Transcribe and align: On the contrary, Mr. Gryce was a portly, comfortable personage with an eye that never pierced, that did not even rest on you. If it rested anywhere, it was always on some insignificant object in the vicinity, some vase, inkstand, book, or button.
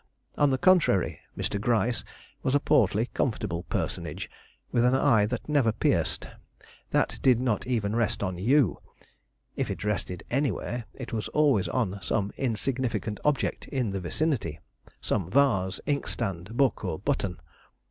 On 0.35 0.49
the 0.49 0.57
contrary, 0.57 1.19
Mr. 1.37 1.61
Gryce 1.61 2.03
was 2.41 2.55
a 2.55 2.59
portly, 2.59 3.11
comfortable 3.13 3.61
personage 3.69 4.31
with 4.71 4.83
an 4.83 4.95
eye 4.95 5.27
that 5.27 5.47
never 5.47 5.71
pierced, 5.71 6.27
that 6.89 7.19
did 7.21 7.39
not 7.39 7.67
even 7.67 7.95
rest 7.95 8.23
on 8.23 8.39
you. 8.39 8.79
If 9.55 9.69
it 9.69 9.83
rested 9.83 10.23
anywhere, 10.31 10.85
it 10.95 11.13
was 11.13 11.27
always 11.27 11.67
on 11.67 11.99
some 12.01 12.31
insignificant 12.35 13.19
object 13.23 13.67
in 13.67 13.91
the 13.91 13.99
vicinity, 13.99 14.59
some 15.01 15.29
vase, 15.29 15.79
inkstand, 15.85 16.57
book, 16.57 16.83
or 16.83 16.97
button. 16.97 17.39